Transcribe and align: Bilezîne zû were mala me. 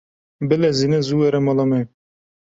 Bilezîne 0.49 0.99
zû 1.07 1.15
were 1.21 1.39
mala 1.47 1.65
me. 1.69 1.81